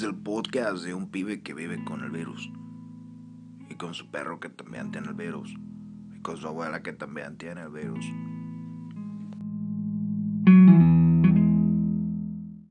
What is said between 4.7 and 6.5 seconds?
tiene el virus. Y con su